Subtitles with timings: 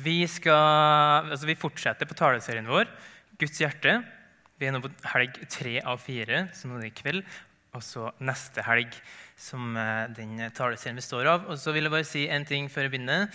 [0.00, 2.88] Vi, skal, altså vi fortsetter på taleserien vår,
[3.40, 3.98] Guds hjerte.
[4.60, 7.24] Vi er nå på helg tre av fire, som er i kveld.
[7.76, 8.94] Og så neste helg,
[9.38, 11.48] som eh, den taleserien består av.
[11.50, 13.26] Og så vil jeg bare si en ting før jeg begynner.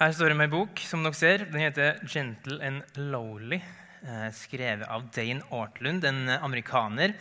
[0.00, 1.46] Her står det med en bok som dere ser.
[1.50, 3.62] Den heter 'Gentle and Lowly'.
[4.00, 7.14] Eh, skrevet av Dane Ortlund, en amerikaner.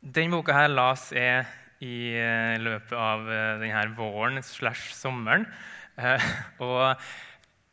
[0.00, 1.46] Den boka her las jeg
[1.84, 3.24] i eh, løpet av
[3.62, 5.46] denne våren slash sommeren.
[6.64, 6.96] Og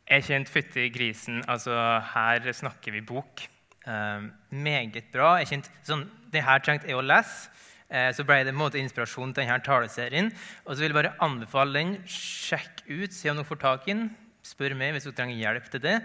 [0.05, 1.41] jeg kjente fytti grisen.
[1.49, 1.73] Altså,
[2.13, 3.47] her snakker vi bok.
[3.85, 5.35] Eh, meget bra.
[5.41, 7.51] Jeg kjente, sånn, det her trengte jeg å lese.
[7.85, 10.31] Uh, så ble det en måte inspirasjon til denne taleserien.
[10.65, 11.91] Og så vil jeg bare anbefale den.
[12.09, 14.07] Sjekk ut, se om dere får tak i den.
[14.45, 15.99] Spør meg hvis dere trenger hjelp til det.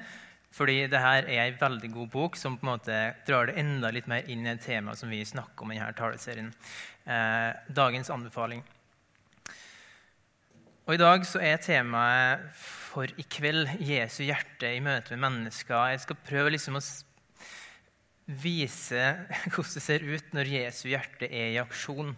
[0.53, 3.93] Fordi det her er en veldig god bok som på en måte drar det enda
[3.95, 6.51] litt mer inn i et tema som vi snakker om i denne taleserien.
[7.07, 8.65] Eh, dagens anbefaling.
[10.89, 12.51] Og I dag så er temaet
[12.91, 15.93] for i kveld Jesu hjerte i møte med mennesker.
[15.93, 16.83] Jeg skal prøve liksom å
[18.41, 19.05] vise
[19.53, 22.17] hvordan det ser ut når Jesu hjerte er i aksjon.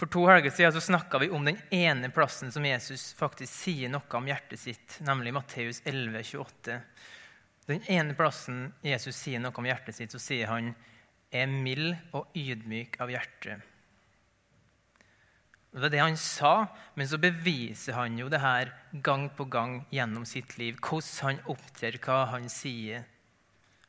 [0.00, 4.18] For to helger siden snakka vi om den ene plassen som Jesus faktisk sier noe
[4.18, 6.78] om hjertet sitt, nemlig Matteus 11, 28.
[7.68, 10.72] Den ene plassen Jesus sier noe om hjertet sitt, så sier han
[11.30, 13.60] er mild og ydmyk av hjerte.
[15.72, 19.78] Det var det han sa, men så beviser han jo det her gang på gang
[19.92, 20.76] gjennom sitt liv.
[20.76, 23.06] Hvordan han opptrer, hva han sier.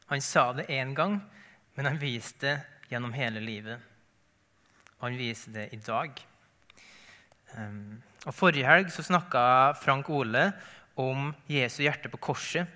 [0.08, 1.17] Han sa det én gang,
[1.75, 3.81] men han viste det gjennom hele livet.
[5.00, 6.20] Og han viser det i dag.
[7.58, 10.52] Um, og Forrige helg så snakka Frank Ole
[10.95, 12.70] om Jesu hjerte på korset.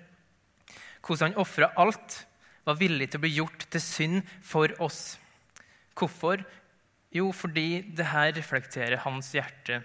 [1.00, 2.24] Hvordan han ofra alt,
[2.68, 5.16] var villig til å bli gjort til synd for oss.
[5.96, 6.42] Hvorfor?
[7.14, 9.80] Jo, fordi det her reflekterer hans hjerte.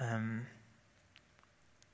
[0.00, 0.42] Um,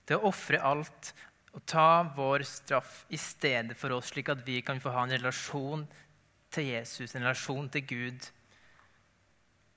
[0.08, 1.12] det å ofre alt
[1.52, 5.12] og ta vår straff i stedet for oss, slik at vi kan få ha en
[5.12, 5.84] relasjon
[6.52, 8.28] til Jesus, en relasjon til Gud.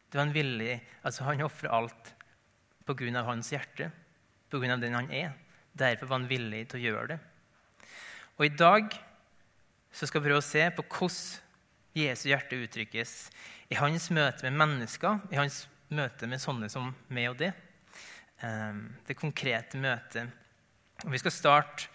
[0.07, 2.13] Det var han villig, altså Han ofrer alt
[2.85, 3.23] pga.
[3.23, 3.91] hans hjerte,
[4.49, 4.77] pga.
[4.77, 5.33] den han er.
[5.73, 7.19] Derfor var han villig til å gjøre det.
[8.37, 8.95] Og I dag
[9.91, 11.44] så skal vi prøve å se på hvordan
[11.95, 13.13] Jesu hjerte uttrykkes
[13.71, 15.63] i hans møte med mennesker, i hans
[15.95, 17.53] møte med sånne som meg og det.
[18.43, 20.27] Ehm, det konkrete møtet.
[21.05, 21.87] Og vi skal starte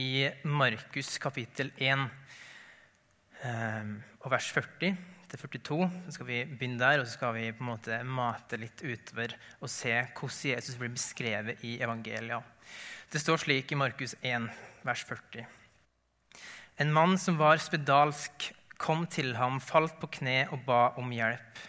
[0.00, 2.06] i Markus kapittel 1
[3.46, 3.92] ehm,
[4.24, 4.96] og vers 40
[5.30, 5.90] til 42.
[6.06, 9.36] Så skal vi begynne der, og så skal vi på en måte mate litt utover
[9.60, 12.40] og se hvordan Jesus blir beskrevet i evangelia.
[13.10, 14.50] Det står slik i Markus 1,
[14.82, 15.46] vers 40.
[16.82, 21.62] En mann som var spedalsk kom til ham, falt på kne og ba om hjelp.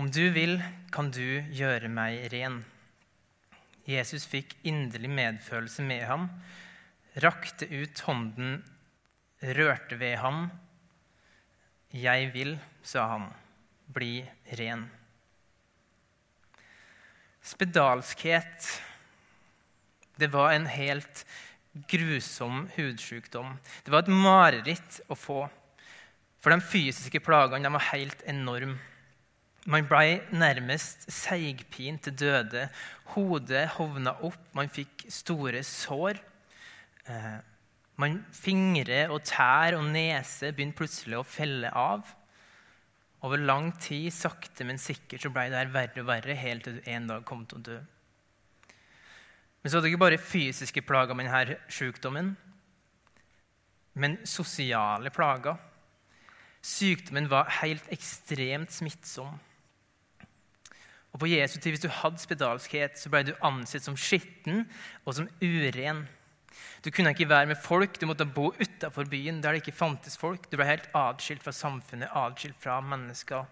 [0.00, 0.56] Om du vil,
[0.92, 2.62] kan du gjøre meg ren.
[3.88, 6.28] Jesus fikk inderlig medfølelse med ham,
[7.22, 8.60] rakte ut hånden,
[9.42, 10.46] rørte ved ham.
[11.92, 13.28] Jeg vil, sa han,
[13.92, 14.22] bli
[14.58, 14.86] ren.
[17.42, 18.68] Spedalskhet,
[20.16, 21.26] det var en helt
[21.90, 23.58] grusom hudsykdom.
[23.84, 25.42] Det var et mareritt å få.
[26.42, 28.80] For de fysiske plagene var helt enorme.
[29.70, 32.64] Man ble nærmest seigpint til døde.
[33.14, 36.18] Hodet hovna opp, man fikk store sår.
[37.06, 37.36] Eh,
[38.02, 42.02] man Fingre og tær og nese begynte plutselig å felle av.
[43.22, 46.88] Over lang tid, sakte, men sikkert, så ble det verre og verre, helt til du
[46.90, 47.80] en dag kom til å dø.
[49.62, 52.32] Men så var det ikke bare fysiske plager med denne sykdommen,
[53.94, 55.54] men sosiale plager.
[56.62, 59.34] Sykdommen var helt ekstremt smittsom.
[61.12, 64.64] Og på Jesu tid, Hvis du hadde spedalskhet, så ble du ansett som skitten
[65.04, 66.06] og som uren.
[66.84, 70.16] Du kunne ikke være med folk, du måtte bo utafor byen der det ikke fantes
[70.16, 70.50] folk.
[70.50, 73.44] Du ble helt atskilt fra samfunnet, atskilt fra mennesker.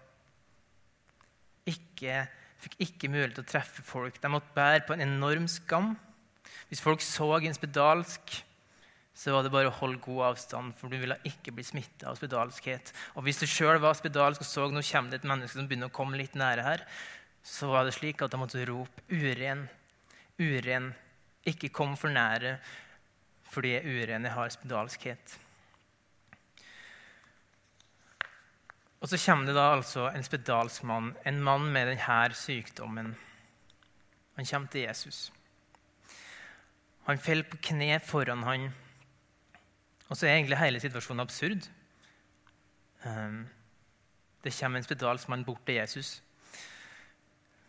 [1.69, 2.25] Ikke,
[2.61, 4.17] fikk ikke mulighet til å treffe folk.
[4.21, 5.93] De måtte bære på en enorm skam.
[6.69, 8.41] Hvis folk så en spedalsk,
[9.13, 12.17] så var det bare å holde god avstand, for du ville ikke bli smitta av
[12.17, 12.93] spedalskhet.
[13.19, 15.91] Og hvis du sjøl var spedalsk og så nå kommer det et menneske som begynner
[15.91, 16.85] å komme litt nære her,
[17.43, 19.67] så var det slik at de måtte rope 'uren',
[20.39, 20.93] 'uren',
[21.45, 22.59] ikke kom for nære
[23.51, 25.39] fordi jeg urene har spedalskhet.
[29.01, 33.15] Og så kommer det da altså en spedalsk mann, en mann med denne sykdommen.
[34.37, 35.31] Han kommer til Jesus.
[37.07, 38.69] Han faller på kne foran han
[40.11, 41.69] og så er egentlig hele situasjonen absurd.
[43.07, 43.45] Um,
[44.43, 46.19] det kommer en spedalsmann bort til Jesus.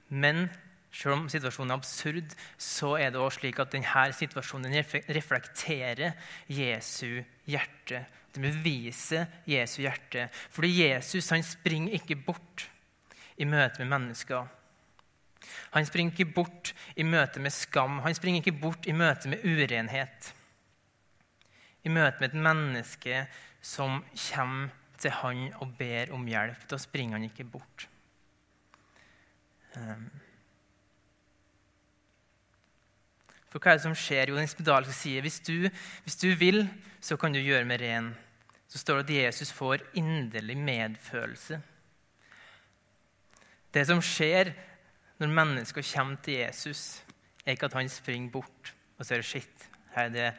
[0.09, 0.49] Men
[0.93, 4.75] Selv om situasjonen er absurd, så er det også slik at denne situasjonen
[5.09, 6.13] reflekterer
[6.53, 8.03] Jesu hjerte.
[8.35, 10.29] Det beviser Jesu hjerte.
[10.51, 12.67] Fordi Jesus han springer ikke bort
[13.41, 14.45] i møte med mennesker.
[15.73, 18.03] Han springer ikke bort i møte med skam.
[18.05, 20.35] Han springer ikke bort i møte med urenhet.
[21.83, 23.25] I møte med et menneske
[23.63, 24.71] som kommer
[25.03, 26.67] til han og ber om hjelp.
[26.71, 27.89] Da springer han ikke bort.
[29.77, 30.11] Um.
[33.53, 34.31] For hva er det som skjer?
[34.31, 35.69] Jo, den spedalske sier hvis du,
[36.05, 36.65] hvis du vil,
[37.05, 38.13] så kan du gjøre meg ren.
[38.71, 41.59] Så står det at Jesus får inderlig medfølelse.
[43.73, 44.55] Det som skjer
[45.21, 47.03] når mennesker kommer til Jesus,
[47.45, 50.31] er ikke at han springer bort og sier shit, her er det,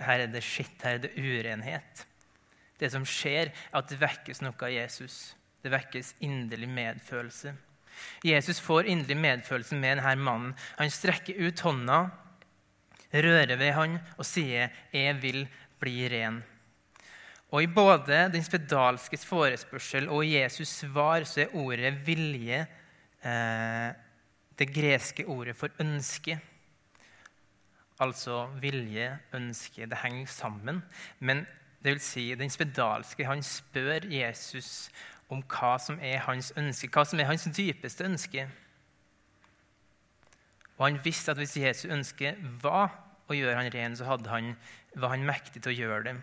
[0.00, 2.06] her er det skitt, her er det urenhet.
[2.78, 5.34] Det som skjer, er at det vekkes noe av Jesus.
[5.62, 7.54] Det vekkes inderlig medfølelse.
[8.26, 10.54] Jesus får inderlig medfølelse med denne mannen.
[10.76, 12.02] Han strekker ut hånda
[13.22, 15.46] rører ved han og sier 'Jeg vil
[15.80, 16.42] bli ren'.
[17.52, 22.66] Og I både den spedalskes forespørsel og Jesus svar så er ordet 'vilje'
[23.24, 23.92] eh,
[24.58, 26.40] det greske ordet for ønske.
[28.00, 29.86] Altså vilje, ønske.
[29.86, 30.82] Det henger sammen.
[31.18, 31.46] Men
[31.84, 34.90] det vil si, den spedalske han spør Jesus
[35.28, 38.46] om hva som er hans ønske, hva som er hans dypeste ønske.
[40.78, 42.94] Og han visste at hvis Jesus ønske var
[43.28, 44.54] å gjøre han ren, så han,
[44.94, 46.16] var han mektig til å gjøre det.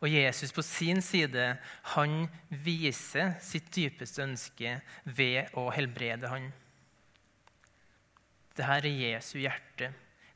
[0.00, 1.58] Og Jesus på sin side
[1.94, 6.48] han viser sitt dypeste ønske ved å helbrede han.
[8.60, 9.88] Dette er Jesu hjerte.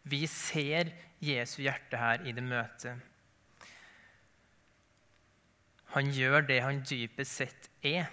[0.09, 0.89] Vi ser
[1.21, 2.97] Jesu hjerte her i det møtet.
[5.93, 8.09] Han gjør det han dypest sett er.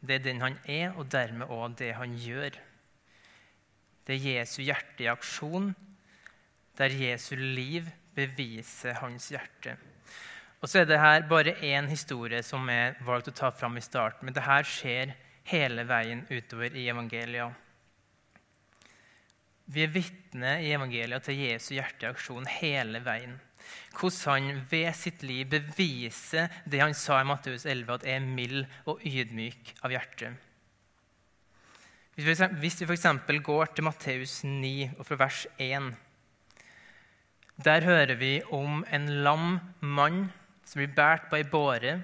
[0.00, 2.56] Det er den han er, og dermed òg det han gjør.
[4.08, 5.74] Det er Jesu hjerte i aksjon,
[6.80, 9.76] der Jesu liv beviser hans hjerte.
[10.60, 13.84] Og så er det her bare én historie som er valgt å ta fram i
[13.84, 14.24] starten.
[14.24, 15.12] Men det her skjer
[15.52, 17.68] hele veien utover i evangeliet.
[19.70, 23.36] Vi er vitne i evangeliet til Jesu hjerte i aksjon hele veien.
[23.94, 28.64] Hvordan han ved sitt liv beviser det han sa i Matteus 11, at er mild
[28.90, 30.32] og ydmyk av hjerte.
[32.18, 32.26] Hvis
[32.82, 33.06] vi f.eks.
[33.46, 35.92] går til Matteus 9 og fra vers 1
[37.64, 40.24] Der hører vi om en lam mann
[40.64, 41.94] som blir båret på ei båre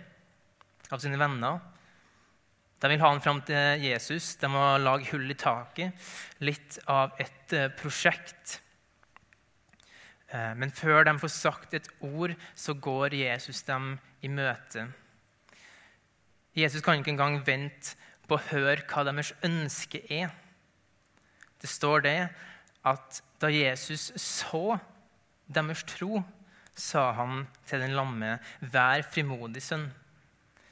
[0.90, 1.58] av sine venner.
[2.82, 4.34] De vil ha han fram til Jesus.
[4.40, 5.96] De må lage hull i taket.
[6.44, 8.58] Litt av et eh, prosjekt.
[10.28, 14.88] Eh, men før de får sagt et ord, så går Jesus dem i møte.
[16.56, 17.96] Jesus kan ikke engang vente
[18.26, 20.32] på å høre hva deres ønske er.
[21.60, 22.18] Det står det
[22.86, 24.78] at da Jesus så
[25.46, 26.22] deres tro,
[26.76, 29.86] sa han til den lamme, vær frimodig, sønn.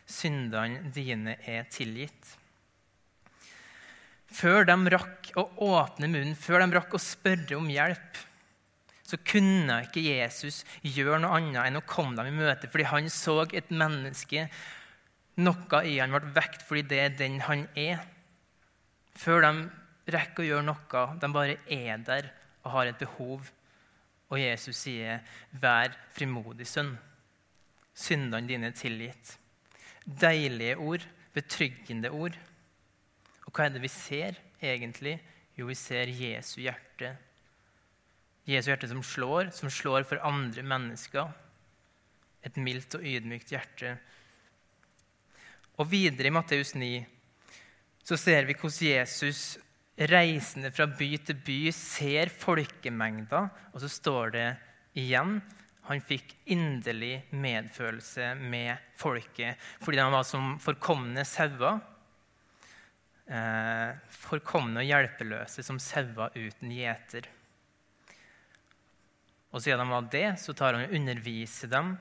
[0.05, 2.35] Syndene dine er tilgitt.
[4.35, 8.23] Før de rakk å åpne munnen, før de rakk å spørre om hjelp,
[9.05, 13.11] så kunne ikke Jesus gjøre noe annet enn å komme dem i møte, fordi han
[13.13, 14.49] så et menneske
[15.45, 18.03] noe i han ble vekt fordi det er den han er.
[19.19, 19.53] Før de
[20.15, 21.05] rekker å gjøre noe.
[21.21, 22.31] De bare er der
[22.65, 23.51] og har et behov.
[24.33, 25.21] Og Jesus sier,
[25.53, 26.97] 'Vær frimodig, sønn.
[27.95, 29.39] Syndene dine er tilgitt.'
[30.05, 32.37] Deilige ord, betryggende ord.
[33.45, 35.19] Og hva er det vi ser, egentlig?
[35.57, 37.15] Jo, vi ser Jesu hjerte.
[38.49, 41.31] Jesu hjerte som slår, som slår for andre mennesker.
[42.45, 43.97] Et mildt og ydmykt hjerte
[45.81, 46.89] og videre i Matteus 9
[48.05, 49.57] så ser vi hvordan Jesus
[50.11, 54.49] reisende fra by til by ser folkemengder, og så står det
[54.99, 55.39] igjen
[55.85, 61.83] han fikk inderlig medfølelse med folket fordi de var som forkomne sauer.
[63.25, 67.29] Eh, forkomne og hjelpeløse som sauer uten gjeter.
[69.55, 71.95] Og siden de var det, så tar han og underviser dem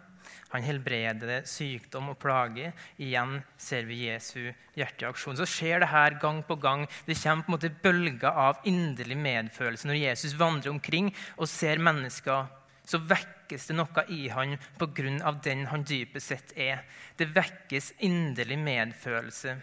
[0.54, 2.72] han helbreder sykdom og plage.
[3.02, 5.38] Igjen ser vi Jesu hjerteaksjon.
[5.40, 6.86] Så skjer det her gang på gang.
[7.08, 9.90] Det kommer på en måte bølger av inderlig medfølelse.
[9.90, 12.46] Når Jesus vandrer omkring og ser mennesker,
[12.86, 15.32] så vekkes det noe i han pga.
[15.44, 16.84] den han dypest sett er.
[17.18, 19.58] Det vekkes inderlig medfølelse.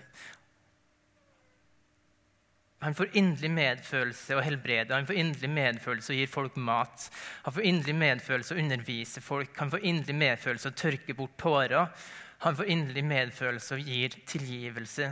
[2.81, 4.95] Han får inderlig medfølelse og helbreder.
[4.95, 7.11] Han får inderlig medfølelse og gir folk mat.
[7.45, 9.59] Han får inderlig medfølelse og underviser folk.
[9.59, 11.91] Han får inderlig medfølelse og tørker bort tårer.
[12.39, 15.11] Han får inderlig medfølelse og gir tilgivelse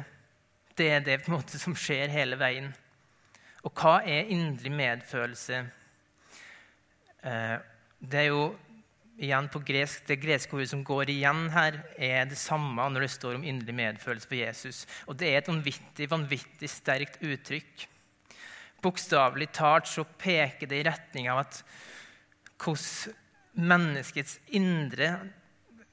[0.78, 2.70] det er det måte som skjer hele veien.
[3.66, 5.64] Og hva er inderlig medfølelse?
[7.26, 7.56] Eh,
[7.98, 8.42] det er jo
[9.18, 13.10] igjen på gresk, Det greske ordet som går igjen her, er det samme når det
[13.10, 14.86] står om inderlig medfølelse for Jesus.
[15.06, 17.88] Og det er et vanvittig, vanvittig sterkt uttrykk.
[18.82, 21.62] Bokstavelig talt så peker det i retning av at
[22.62, 23.16] hvordan
[23.58, 25.16] menneskets indre,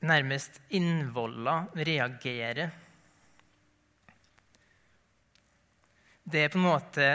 [0.05, 2.69] nærmest innvoller, reagerer.
[6.25, 7.07] Det er på en måte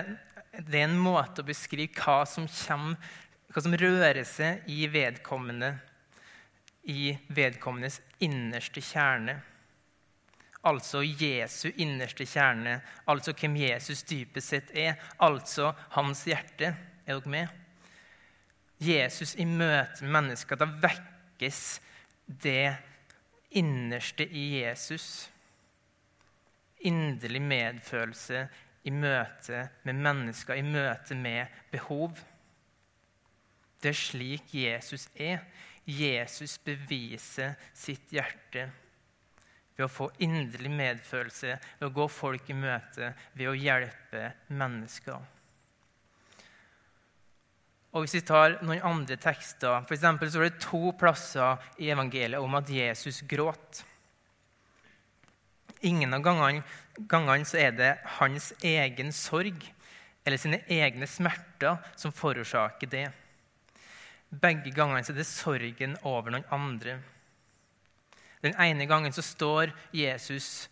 [0.50, 2.99] det er en måte å beskrive hva som, kommer,
[3.50, 5.75] hva som rører seg i vedkommende
[6.88, 9.37] i vedkommendes innerste kjerne.
[10.66, 14.97] Altså Jesu innerste kjerne, altså hvem Jesus dypest sett er.
[15.19, 16.75] Altså hans hjerte.
[17.07, 17.49] Er dere med?
[18.80, 20.57] Jesus i møte med mennesker.
[20.57, 21.80] Da vekkes
[22.26, 22.76] det
[23.57, 25.28] innerste i Jesus.
[26.85, 28.47] Inderlig medfølelse
[28.88, 32.16] i møte med mennesker, i møte med behov.
[33.81, 35.43] Det er slik Jesus er.
[35.91, 38.69] Jesus beviser sitt hjerte
[39.81, 45.21] ved å få inderlig medfølelse, ved å gå folk i møte, ved å hjelpe mennesker.
[47.91, 52.39] Og Hvis vi tar noen andre tekster for så er det to plasser i evangeliet
[52.39, 53.83] om at Jesus gråt.
[55.83, 56.63] Ingen av gangene,
[57.09, 59.65] gangene så er det hans egen sorg
[60.23, 63.09] eller sine egne smerter som forårsaker det.
[64.31, 67.01] Begge gangene er det sorgen over noen andre.
[68.41, 70.69] Den ene gangen så står Jesus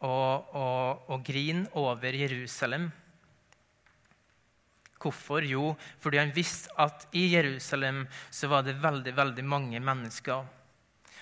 [0.00, 2.88] og, og, og griner over Jerusalem.
[5.04, 5.44] Hvorfor?
[5.44, 10.46] Jo, fordi han visste at i Jerusalem så var det veldig, veldig mange mennesker.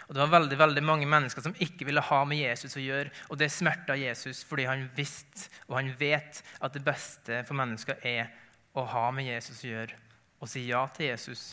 [0.07, 3.11] Og Det var veldig, veldig mange mennesker som ikke ville ha med Jesus å gjøre.
[3.31, 7.99] Og det smerta Jesus fordi han visste og han vet at det beste for mennesker
[8.07, 8.31] er
[8.79, 9.99] å ha med Jesus å gjøre
[10.43, 11.53] og si ja til Jesus.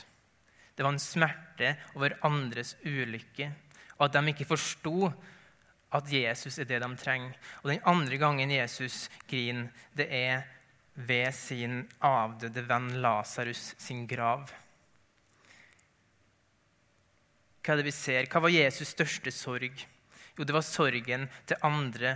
[0.80, 3.50] Det var en smerte over andres ulykke,
[3.98, 5.10] og at de ikke forsto
[5.92, 7.34] at Jesus er det de trenger.
[7.64, 10.48] Og Den andre gangen Jesus griner, det er
[10.96, 14.48] ved sin avdøde venn Lasarus sin grav.
[17.60, 18.32] Hva er det vi ser?
[18.32, 19.86] Hva var Jesus' største sorg?
[20.40, 22.16] Jo, det var sorgen til andre.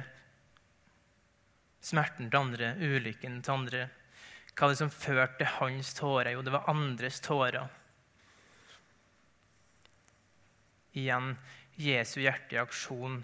[1.84, 3.86] Smerten til andre, ulykken til andre.
[4.56, 6.38] Hva var det som førte hans tårer?
[6.38, 7.83] Jo, det var andres tårer.
[10.94, 11.34] Igjen
[11.76, 13.22] Jesu hjerte i aksjon.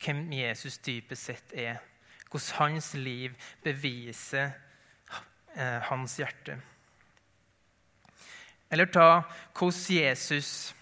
[0.00, 1.80] Hvem Jesus dypest sett er.
[2.30, 3.34] Hvordan hans liv
[3.64, 4.52] beviser
[5.56, 6.56] eh, hans hjerte.
[8.70, 9.24] Eller ta
[9.58, 10.74] hvordan Jesus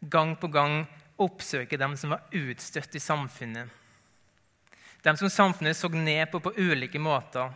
[0.00, 0.84] gang på gang
[1.16, 3.70] oppsøker dem som var utstøtt i samfunnet.
[5.02, 7.54] Dem som samfunnet så ned på på ulike måter.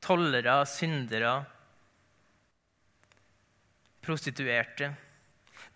[0.00, 1.44] Tollere, syndere,
[4.00, 4.94] prostituerte.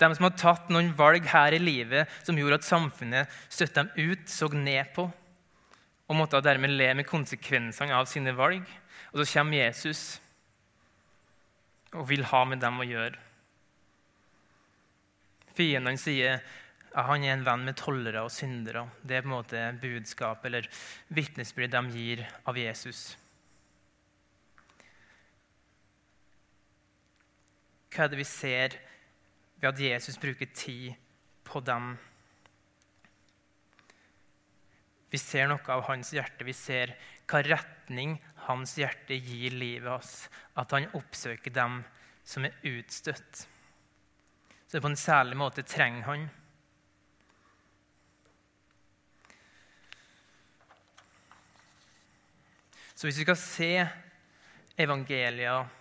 [0.01, 4.11] De som har tatt noen valg her i livet som gjorde at samfunnet støtte dem
[4.11, 5.07] ut, så ned på,
[6.05, 8.67] og måtte dermed le med konsekvensene av sine valg.
[9.15, 10.19] Og så kommer Jesus
[11.95, 13.21] og vil ha med dem å gjøre.
[15.55, 16.41] Fiendene sier
[16.95, 18.85] at han er en venn med tollere og syndere.
[19.03, 20.67] Det er på en måte budskap eller
[21.15, 23.13] vitnesbyrd de gir av Jesus.
[27.95, 28.75] Hva er det vi ser
[29.65, 30.95] ved at Jesus bruker tid
[31.45, 31.95] på dem.
[35.11, 36.45] Vi ser noe av hans hjerte.
[36.45, 36.93] Vi ser
[37.31, 38.19] hva retning
[38.49, 40.29] hans hjerte gir livet oss.
[40.59, 41.83] At han oppsøker dem
[42.25, 43.45] som er utstøtt.
[44.69, 46.27] Så på en særlig måte trenger han.
[52.95, 53.73] Så hvis vi skal se
[54.81, 55.81] evangeliet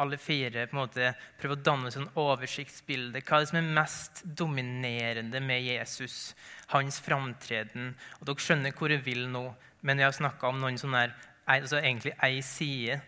[0.00, 3.20] alle fire på en måte prøve å danne et sånn oversiktsbilde.
[3.20, 6.32] Hva er det som er mest dominerende med Jesus,
[6.72, 7.92] hans framtreden?
[8.20, 9.44] Og dere skjønner hvor jeg vil nå,
[9.84, 11.16] men jeg har snakka om noen sånne her,
[11.58, 13.00] altså egentlig ei side.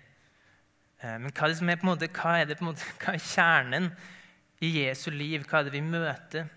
[1.00, 2.72] Eh, men hva er det som er på en måte, hva er, det på en
[2.72, 3.88] måte, hva er kjernen
[4.64, 5.46] i Jesu liv?
[5.48, 6.52] Hva er det vi møter?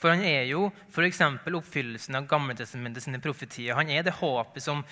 [0.00, 1.22] For han er jo f.eks.
[1.48, 3.78] oppfyllelsen av Gammeltestamentet sine profetier.
[3.78, 4.84] Han er det håpet som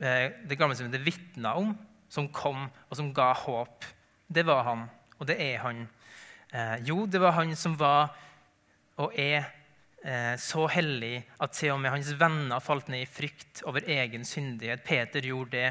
[0.00, 1.74] eh, det Gammeltestamentet vitna om,
[2.08, 3.84] som kom, og som ga håp
[4.28, 4.86] det var han,
[5.18, 5.86] og det er han.
[6.52, 8.12] Eh, jo, det var han som var
[8.98, 9.44] og er
[10.02, 14.24] eh, så hellig at til og med hans venner falt ned i frykt over egen
[14.26, 14.84] syndighet.
[14.84, 15.68] Peter gjorde det.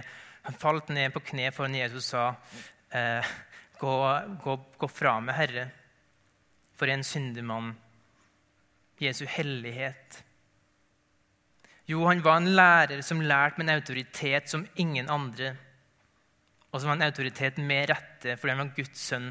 [0.48, 2.26] Han falt ned på kne foran Jesus og sa
[2.96, 3.34] eh,
[3.80, 3.96] gå,
[4.44, 5.68] gå, gå fra meg, Herre,
[6.78, 7.74] for en syndig mann.
[8.98, 10.24] Jesu hellighet.
[11.88, 15.54] Jo, han var en lærer som lærte med en autoritet som ingen andre.
[16.72, 19.30] Og som var en autoritet med rette fordi han var Guds sønn.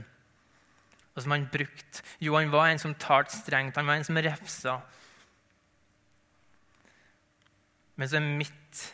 [1.16, 2.04] Og som han brukte.
[2.20, 3.76] Jo, han var en som talte strengt.
[3.78, 4.76] Han var en som refsa.
[7.96, 8.84] Men så er mitt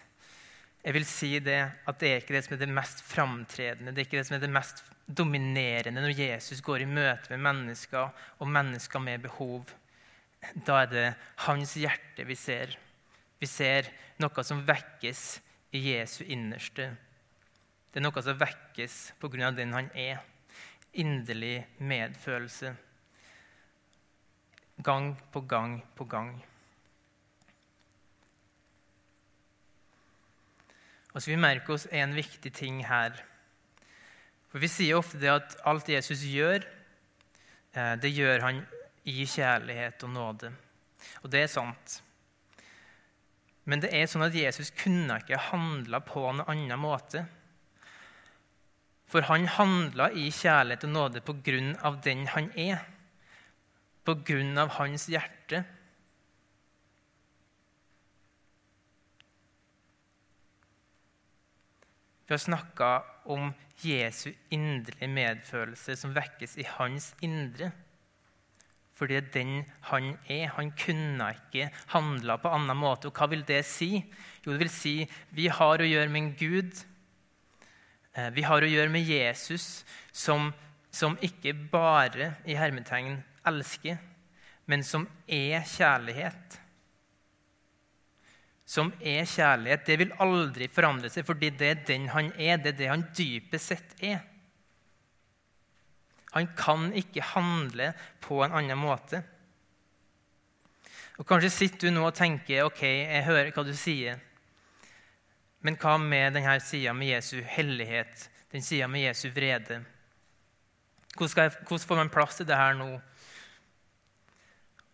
[0.82, 4.02] Jeg vil si det at det er ikke det som er det mest framtredende, det
[4.02, 8.11] er ikke det som er det mest dominerende når Jesus går i møte med mennesker
[8.42, 9.70] og mennesker med behov.
[10.66, 11.04] Da er det
[11.46, 12.75] hans hjerte vi ser.
[13.38, 15.22] Vi ser noe som vekkes
[15.78, 16.90] i Jesu innerste.
[17.92, 19.50] Det er noe som vekkes pga.
[19.52, 20.22] den han er.
[20.92, 22.75] Inderlig medfølelse.
[24.82, 26.42] Gang på gang på gang.
[31.12, 33.12] Og så Vi merker oss en viktig ting her.
[34.49, 36.64] For Vi sier ofte det at alt Jesus gjør,
[37.75, 38.66] eh, det gjør han
[39.04, 40.52] i kjærlighet og nåde.
[41.22, 42.02] Og det er sant.
[43.64, 47.26] Men det er sånn at Jesus kunne ikke handla på en annen måte.
[49.12, 52.81] For han handla i kjærlighet og nåde på grunn av den han er.
[54.09, 55.61] På grunn av hans hjerte.
[62.25, 62.90] Vi har snakka
[63.28, 63.50] om
[63.85, 67.69] Jesu inderlige medfølelse som vekkes i hans indre.
[68.97, 69.52] For det er den
[69.90, 70.54] han er.
[70.57, 73.11] Han kunne ikke handla på annen måte.
[73.11, 73.99] Og hva vil det si?
[74.40, 74.95] Jo, det vil si
[75.37, 76.83] vi har å gjøre med en Gud
[78.35, 80.50] vi har å gjøre med Jesus, som,
[80.92, 83.16] som ikke bare i hermetegn
[83.49, 83.97] elsker,
[84.69, 86.59] men som er kjærlighet.
[88.69, 89.87] Som er kjærlighet.
[89.87, 92.61] Det vil aldri forandre seg, fordi det er den han er.
[92.61, 94.23] Det er det han dypest sett er.
[96.33, 97.90] Han kan ikke handle
[98.25, 99.21] på en annen måte.
[101.21, 104.21] Og Kanskje sitter du nå og tenker ok, jeg hører hva du sier.
[105.62, 109.83] Men hva med denne sida med Jesu hellighet, den sida med Jesu vrede?
[111.14, 112.88] Hvordan, jeg, hvordan, får man plass til det her nå?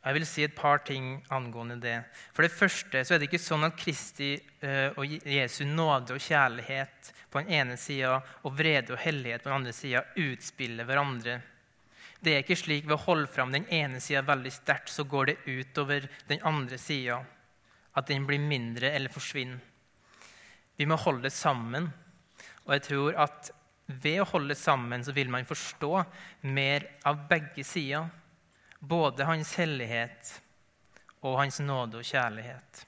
[0.04, 1.96] Jeg vil si et par ting angående det.
[2.36, 6.22] For det første så er det ikke sånn at Kristi uh, og Jesu nåde og
[6.22, 11.40] kjærlighet på den ene sida og vrede og hellighet på den andre sida utspiller hverandre.
[12.20, 15.30] Det er ikke slik ved å holde fram den ene sida veldig sterkt, så går
[15.30, 17.20] det utover den andre sida.
[17.94, 19.60] At den blir mindre eller forsvinner.
[20.78, 21.88] Vi må holde sammen.
[22.66, 23.50] Og jeg tror at
[23.88, 25.92] ved å holde sammen så vil man forstå
[26.52, 28.06] mer av begge sider.
[28.78, 30.36] Både hans hellighet
[31.26, 32.84] og hans nåde og kjærlighet.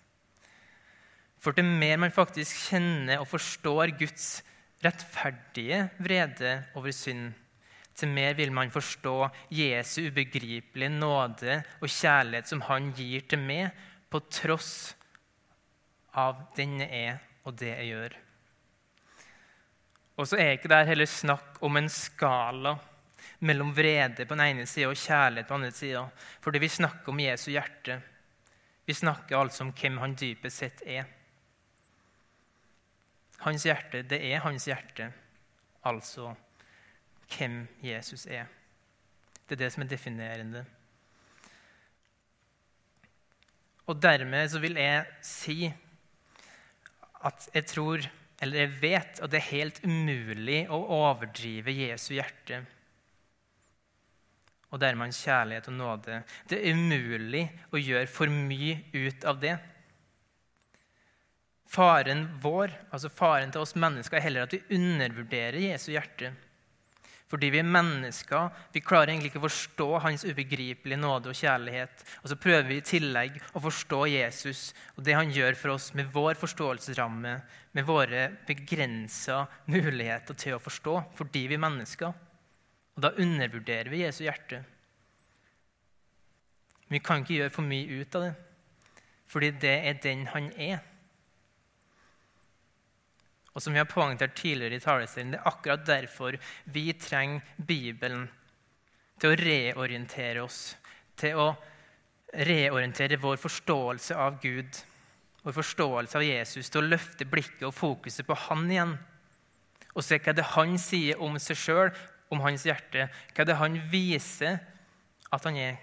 [1.41, 4.43] For til mer man faktisk kjenner og forstår Guds
[4.85, 7.33] rettferdige vrede over synd,
[7.97, 9.15] til mer vil man forstå
[9.53, 13.75] Jesu ubegripelige nåde og kjærlighet som han gir til meg,
[14.11, 14.93] på tross
[16.17, 18.17] av den jeg er og det jeg gjør.
[20.21, 22.75] Og så er ikke det heller snakk om en skala
[23.41, 26.03] mellom vrede på den ene sida og kjærlighet på den andre sida.
[26.45, 28.01] Fordi vi snakker om Jesu hjerte.
[28.85, 31.09] Vi snakker altså om hvem han dypest sett er.
[33.41, 35.07] Hans hjerte, det er hans hjerte,
[35.89, 36.35] altså
[37.33, 38.51] hvem Jesus er.
[39.49, 40.65] Det er det som er definerende.
[43.89, 45.73] Og dermed så vil jeg si
[47.29, 48.05] at jeg tror,
[48.41, 52.63] eller jeg vet, at det er helt umulig å overdrive Jesu hjerte
[54.71, 56.21] og dermed hans kjærlighet og nåde.
[56.47, 57.43] Det er umulig
[57.75, 59.57] å gjøre for mye ut av det.
[61.71, 66.33] Faren vår, altså faren til oss mennesker, er heller at vi undervurderer Jesu hjerte.
[67.31, 68.49] Fordi vi er mennesker.
[68.75, 72.03] Vi klarer egentlig ikke å forstå hans ubegripelige nåde og kjærlighet.
[72.25, 74.65] Og så prøver vi i tillegg å forstå Jesus
[74.97, 77.37] og det han gjør for oss med vår forståelsesramme,
[77.79, 82.19] med våre begrensa muligheter til å forstå, fordi vi er mennesker.
[82.99, 84.65] Og da undervurderer vi Jesu hjerte.
[86.89, 88.35] Men vi kan ikke gjøre for mye ut av det,
[89.31, 90.81] fordi det er den han er.
[93.55, 96.37] Og som vi har poengtert tidligere i taleserien, det er akkurat derfor
[96.71, 98.29] vi trenger Bibelen
[99.21, 100.61] til å reorientere oss,
[101.19, 101.49] til å
[102.47, 104.79] reorientere vår forståelse av Gud,
[105.43, 108.97] vår forståelse av Jesus, til å løfte blikket og fokuset på Han igjen.
[109.97, 111.91] Og se hva det er han sier om seg sjøl,
[112.31, 113.09] om hans hjerte.
[113.35, 114.61] Hva det er han viser
[115.35, 115.81] at han er.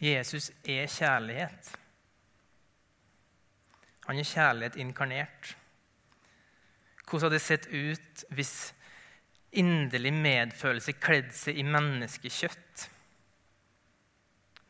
[0.00, 1.76] Jesus er kjærlighet.
[4.06, 5.56] Han er kjærlighet inkarnert.
[7.04, 8.54] Hvordan hadde det sett ut hvis
[9.52, 12.88] inderlig medfølelse kledde seg i menneskekjøtt?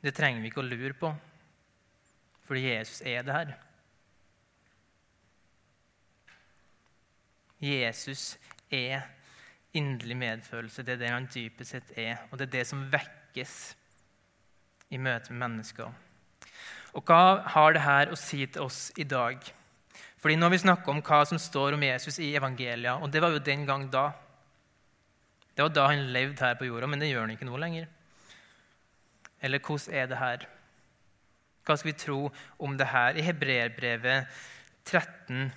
[0.00, 1.10] Det trenger vi ikke å lure på,
[2.48, 3.50] fordi Jesus er det her.
[7.60, 8.38] Jesus
[8.72, 9.04] er
[9.76, 10.82] inderlig medfølelse.
[10.82, 13.58] Det er det han dypest sett er, og det er det som vekkes
[14.90, 15.90] i møte med mennesker.
[16.98, 19.38] Og hva har det her å si til oss i dag?
[20.20, 23.22] Fordi Nå har vi snakka om hva som står om Jesus i evangelia, og det
[23.22, 24.10] var jo den gang da.
[25.54, 27.88] Det var da han levde her på jorda, men det gjør han ikke nå lenger.
[29.40, 30.46] Eller hvordan er det her?
[31.64, 32.20] Hva skal vi tro
[32.58, 33.16] om det her?
[33.16, 34.40] I Hebreerbrevet
[34.88, 35.50] 13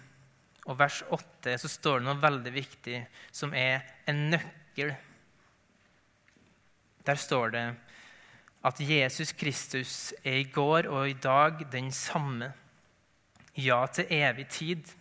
[0.69, 2.99] og vers 8 så står det noe veldig viktig,
[3.35, 4.93] som er en nøkkel.
[7.03, 7.65] Der står det
[8.63, 12.53] at Jesus Kristus er i går og i dag den samme.
[13.59, 14.93] Ja, til evig tid.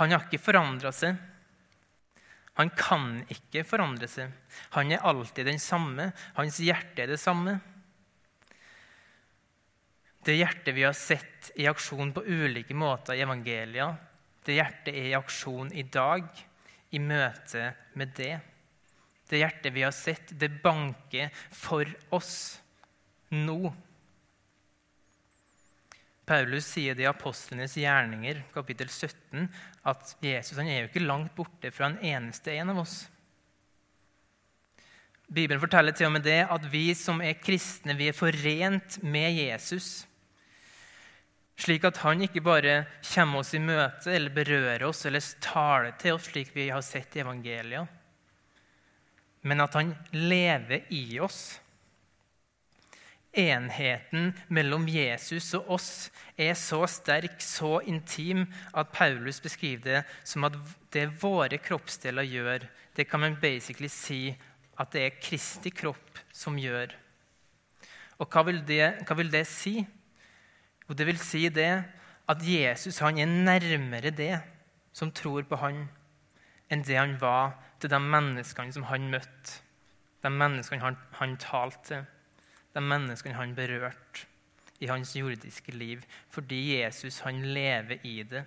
[0.00, 1.18] Han har ikke forandra seg.
[2.58, 4.32] Han kan ikke forandre seg.
[4.74, 6.10] Han er alltid den samme.
[6.34, 7.58] Hans hjerte er det samme.
[10.24, 13.86] Det hjertet vi har sett i aksjon på ulike måter i evangelia,
[14.44, 16.26] det hjertet er i aksjon i dag,
[16.90, 17.70] i møte
[18.00, 18.34] med det.
[19.28, 22.58] Det hjertet vi har sett, det banker for oss
[23.34, 23.74] nå.
[26.28, 29.46] Paulus sier det i Apostlenes gjerninger, kapittel 17,
[29.88, 32.98] at Jesus er jo ikke langt borte fra en eneste en av oss.
[35.28, 39.36] Bibelen forteller til og med det at vi som er kristne, vi er forent med
[39.36, 40.06] Jesus.
[41.58, 46.16] Slik at han ikke bare kommer oss i møte eller berører oss eller taler til
[46.16, 47.88] oss, slik vi har sett i evangeliet,
[49.48, 51.58] men at han lever i oss.
[53.38, 55.90] Enheten mellom Jesus og oss
[56.34, 60.56] er så sterk, så intim, at Paulus beskriver det som at
[60.94, 64.32] det våre kroppsdeler gjør, det kan man basically si
[64.78, 66.96] at det er Kristi kropp som gjør.
[68.18, 69.78] Og hva vil det, hva vil det si?
[70.88, 71.70] Jo, det vil si det
[72.28, 74.34] at Jesus han er nærmere det
[74.92, 75.84] som tror på han,
[76.68, 79.62] enn det han var til de menneskene som han møtte,
[80.26, 82.06] de menneskene han, han talte til
[82.78, 84.26] de menneskene han berørte
[84.78, 88.44] i hans jordiske liv, fordi Jesus han lever i det.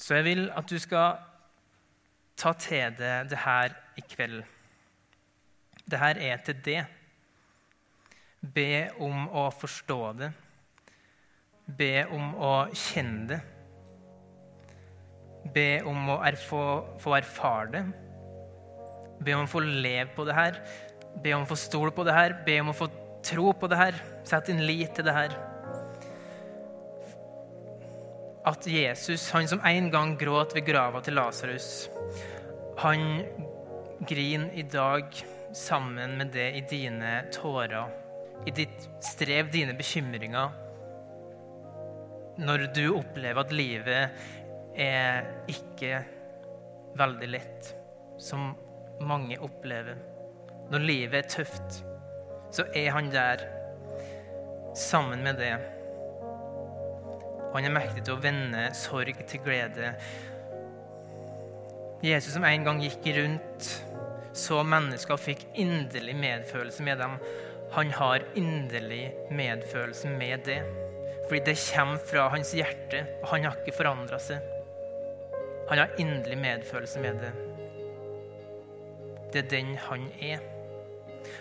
[0.00, 1.20] Så jeg vil at du skal
[2.36, 4.42] ta til deg det her i kveld.
[5.84, 6.80] Det her er til det.
[8.40, 10.30] Be om å forstå det.
[11.78, 13.40] Be om å kjenne det.
[15.54, 16.64] Be om å erfå,
[17.00, 17.84] få erfare det.
[19.20, 20.60] Be om å få leve på det her.
[21.22, 22.36] Be om å få stole på det her.
[22.46, 22.88] Be om å få
[23.24, 23.98] tro på det her.
[24.26, 25.36] Sett din lit til det her.
[28.44, 31.88] At Jesus, han som en gang gråt ved grava til Lasarus,
[32.82, 33.22] han
[34.04, 35.14] griner i dag
[35.56, 37.88] sammen med det i dine tårer,
[38.44, 40.60] i ditt strev, dine bekymringer.
[42.44, 44.26] Når du opplever at livet
[44.76, 46.02] er ikke
[46.98, 47.70] veldig lett,
[48.18, 48.50] som
[49.00, 49.98] mange opplever.
[50.70, 51.80] Når livet er tøft,
[52.54, 53.42] så er han der
[54.74, 55.54] sammen med det.
[57.54, 59.92] Han er mektig til å vende sorg til glede.
[62.04, 63.68] Jesus som en gang gikk rundt,
[64.34, 67.14] så mennesker og fikk inderlig medfølelse med dem.
[67.74, 70.60] Han har inderlig medfølelse med det.
[71.28, 74.42] Fordi det kommer fra hans hjerte, og han har ikke forandra seg.
[75.70, 77.32] Han har inderlig medfølelse med det.
[79.34, 80.42] Det er den han er.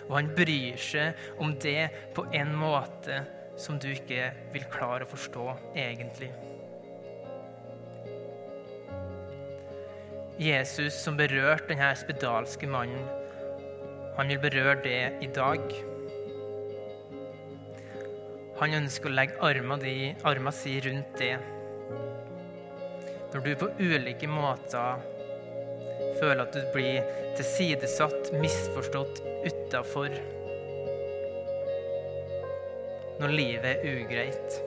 [0.07, 3.19] Og han bryr seg om det på en måte
[3.59, 5.45] som du ikke vil klare å forstå
[5.77, 6.31] egentlig.
[10.41, 13.05] Jesus som berørte denne spedalske mannen,
[14.17, 15.61] han vil berøre det i dag.
[18.57, 21.35] Han ønsker å legge armen si rundt det.
[23.33, 25.12] Når du på ulike måter
[26.23, 27.03] føler at du blir
[27.37, 30.13] tilsidesatt, misforstått, utafor.
[33.19, 34.59] Når livet er ugreit.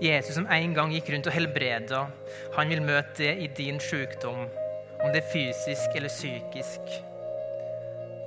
[0.00, 2.06] Jesus som en gang gikk rundt og helbreda,
[2.56, 4.46] han vil møte det i din sykdom,
[5.00, 6.94] om det er fysisk eller psykisk.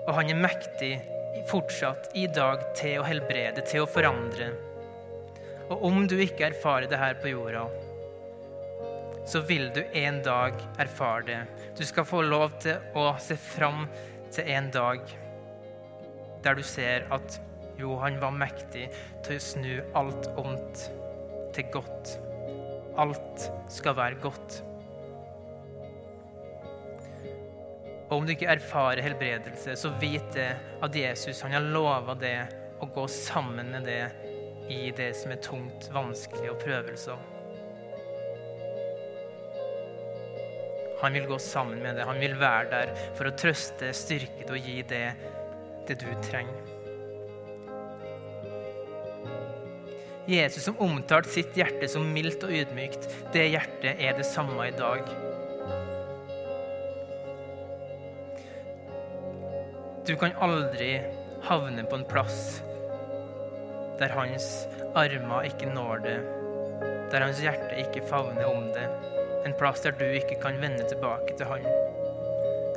[0.04, 0.94] Og han er mektig
[1.50, 4.52] fortsatt i dag til å helbrede, til å forandre.
[5.72, 7.66] Og om du ikke erfarer det her på jorda,
[9.26, 11.40] så vil du en dag erfare det.
[11.78, 13.86] Du skal få lov til å se fram
[14.34, 15.02] til en dag
[16.44, 17.40] der du ser at
[17.80, 18.90] jo, han var mektig
[19.26, 20.84] til å snu alt ondt
[21.56, 22.18] til godt.
[23.00, 24.60] Alt skal være godt.
[28.10, 30.52] Og om du ikke erfarer helbredelse, så vit det
[30.86, 32.38] at Jesus han har lova det
[32.84, 34.04] å gå sammen med det
[34.70, 37.30] i det som er tungt, vanskelig og prøvelser.
[41.04, 42.08] Han vil gå sammen med deg.
[42.08, 45.08] Han vil være der for å trøste, styrke deg og gi det,
[45.90, 46.70] det du trenger.
[50.24, 54.76] Jesus som omtalte sitt hjerte som mildt og ydmykt, det hjertet er det samme i
[54.78, 55.04] dag.
[60.08, 60.94] Du kan aldri
[61.44, 62.62] havne på en plass
[64.00, 64.48] der hans
[65.00, 66.16] armer ikke når det,
[67.12, 68.88] der hans hjerte ikke favner om det.
[69.46, 71.66] En plass der du ikke kan vende tilbake til han.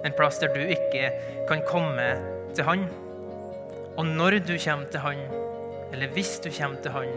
[0.07, 1.11] En plass der du ikke
[1.48, 2.09] kan komme
[2.55, 2.87] til han.
[3.96, 5.22] Og når du kommer til han,
[5.92, 7.12] eller hvis du kommer til han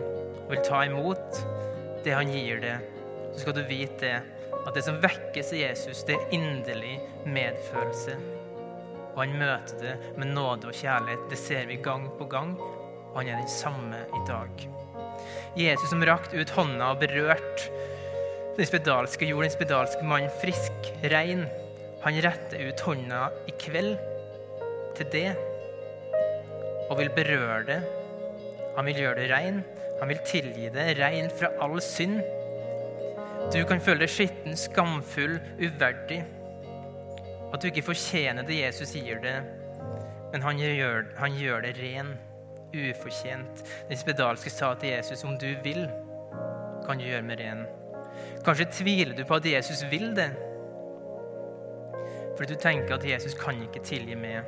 [0.46, 1.42] og vil ta imot
[2.06, 2.86] det han gir deg,
[3.34, 4.20] så skal du vite
[4.60, 8.18] at det som vekkes i Jesus, det er inderlig medfølelse
[9.20, 11.26] og han møter det med nåde og kjærlighet.
[11.28, 14.68] Det ser vi gang på gang, og han er den samme i dag.
[15.60, 17.68] Jesus som rakte ut hånda og berørte
[18.60, 21.46] den spedalske, gjorde den spedalske mannen frisk, rein.
[22.04, 23.96] Han retter ut hånda i kveld
[24.98, 25.30] til det
[26.90, 27.80] og vil berøre det.
[28.78, 29.62] Han vil gjøre det rein.
[30.00, 32.22] Han vil tilgi det, rein fra all synd.
[33.54, 36.22] Du kan føle deg skitten, skamfull, uverdig.
[37.50, 39.36] At du ikke fortjener det Jesus sier det,
[40.32, 42.14] men han gjør, han gjør det ren,
[42.76, 43.64] ufortjent.
[43.90, 45.88] Den spedalske sa til Jesus, om du vil,
[46.86, 47.66] kan du gjøre meg ren.
[48.46, 50.30] Kanskje tviler du på at Jesus vil det,
[52.38, 54.48] fordi du tenker at Jesus kan ikke tilgi meg.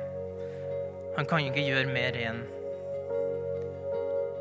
[1.16, 2.38] Han kan ikke gjøre meg ren.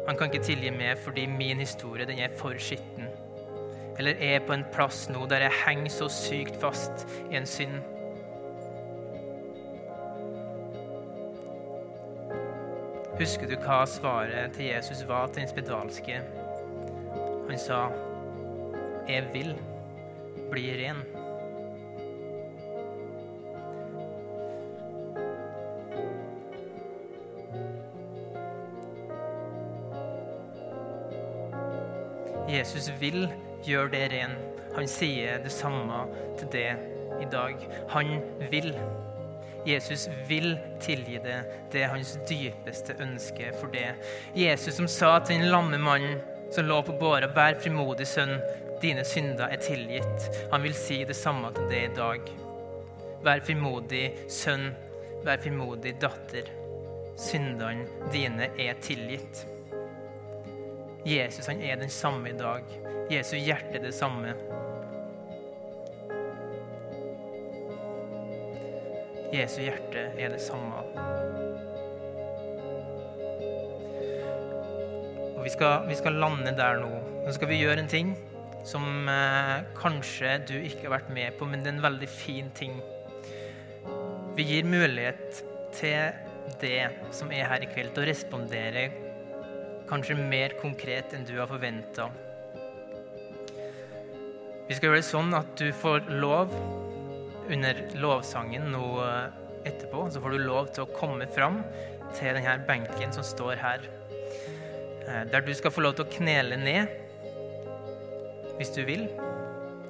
[0.08, 3.10] Han kan ikke tilgi meg fordi min historie den er for skitten.
[4.00, 7.82] Eller er på en plass nå der jeg henger så sykt fast i en synd
[13.20, 16.22] Husker du hva svaret til Jesus var til den spedalske?
[17.50, 17.84] Han sa,
[19.08, 19.56] 'Jeg vil
[20.52, 21.22] bli ren'.
[32.50, 33.30] Jesus vil
[33.64, 34.34] gjøre det ren.
[34.76, 36.06] Han sier det samme
[36.40, 36.72] til det
[37.22, 37.56] i dag.
[37.90, 38.20] Han
[38.52, 38.74] vil.
[39.68, 41.38] Jesus vil tilgi det.
[41.72, 43.94] Det er hans dypeste ønske for det.
[44.36, 46.20] Jesus som sa til den lamme mannen
[46.52, 48.34] som lå på båra, vær frimodig, sønn,
[48.82, 50.30] dine synder er tilgitt.
[50.52, 52.32] Han vil si det samme til deg i dag.
[53.22, 54.72] Vær frimodig, sønn.
[55.26, 56.50] Vær frimodig, datter.
[57.22, 59.44] Syndene dine er tilgitt.
[61.06, 62.66] Jesus han er den samme i dag.
[63.12, 64.34] Jesu hjerte er det samme.
[69.32, 70.82] Jesu hjerte er det samme.
[75.38, 76.92] Og vi skal, vi skal lande der nå.
[77.26, 78.14] Nå skal vi gjøre en ting
[78.68, 82.52] som eh, kanskje du ikke har vært med på, men det er en veldig fin
[82.58, 82.78] ting.
[84.38, 85.42] Vi gir mulighet
[85.76, 86.14] til
[86.62, 88.86] det som er her i kveld, til å respondere
[89.90, 92.08] kanskje mer konkret enn du har forventa.
[94.70, 96.54] Vi skal gjøre det sånn at du får lov
[97.52, 101.60] under lovsangen nå eh, etterpå, så får du lov til å komme fram
[102.16, 103.84] til denne benken som står her.
[105.08, 107.01] Eh, der du skal få lov til å knele ned
[108.62, 109.08] hvis du vil.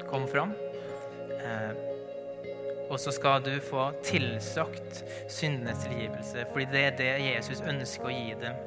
[0.08, 0.56] Kom fram.
[1.36, 1.72] Eh,
[2.92, 8.12] og så skal du få tilsagt syndenes tilgivelse, fordi det er det Jesus ønsker å
[8.12, 8.58] gi dem.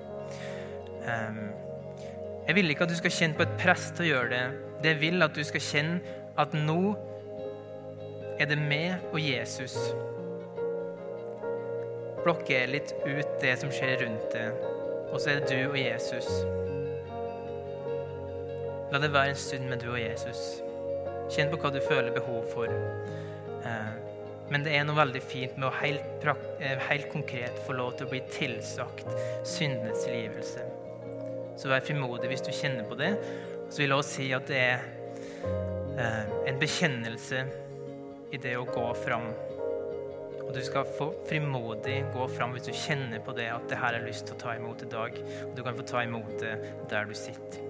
[2.46, 4.44] Jeg vil ikke at du skal kjenne på et press til å gjøre det.
[4.84, 6.94] Det vil at du skal kjenne at nå
[8.40, 9.76] er det meg og Jesus.
[12.24, 14.48] Blokker litt ut det som skjer rundt det,
[15.12, 16.28] og så er det du og Jesus.
[18.94, 20.60] La det være en stund med du og Jesus.
[21.34, 22.70] Kjenn på hva du føler behov for.
[22.70, 23.88] Eh,
[24.54, 26.26] men det er noe veldig fint med å helt,
[26.60, 29.10] eh, helt konkret få lov til å bli tilsagt
[29.42, 30.62] syndenes tilgivelse.
[31.58, 33.10] Så vær frimodig hvis du kjenner på det.
[33.66, 34.86] Så vil jeg også si at det er
[35.98, 37.44] eh, en bekjennelse
[38.30, 39.26] i det å gå fram.
[40.38, 43.98] Og du skal få frimodig gå fram hvis du kjenner på det at det her
[43.98, 45.18] er lyst til å ta imot i dag.
[45.50, 46.60] Og du kan få ta imot det
[46.94, 47.64] der du sitter.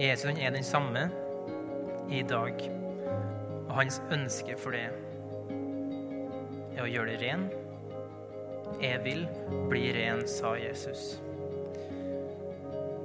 [0.00, 1.10] Jesus er den samme
[2.10, 2.54] i dag.
[3.68, 4.86] Og hans ønske for det
[6.72, 7.44] er å gjøre det ren.
[8.80, 9.26] Jeg vil
[9.68, 11.20] bli ren, sa Jesus.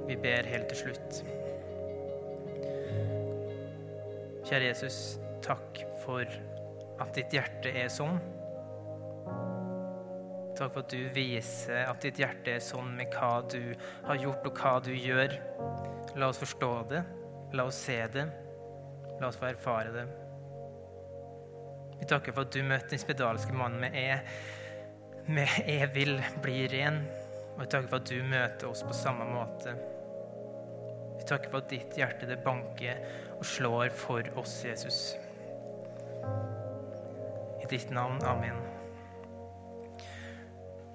[0.08, 1.20] Vi ber helt til slutt.
[4.48, 8.16] Kjære Jesus, takk for at ditt hjerte er sånn.
[10.56, 13.60] Takk for at du viser at ditt hjerte er sånn med hva du
[14.08, 15.36] har gjort, og hva du gjør.
[16.18, 17.02] La oss forstå det.
[17.52, 18.26] La oss se det.
[19.20, 20.06] La oss få erfare det.
[21.98, 24.18] Vi takker for at du møtte den spedalske mannen med E.
[25.28, 27.04] Med E vil bli ren'.
[27.54, 29.74] Og vi takker for at du møter oss på samme måte.
[31.18, 33.02] Vi takker for at ditt hjerte det banker
[33.38, 35.16] og slår for oss, Jesus.
[37.62, 38.22] I ditt navn.
[38.22, 38.77] Amen.